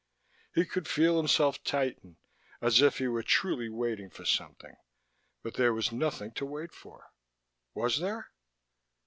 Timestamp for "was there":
7.75-8.31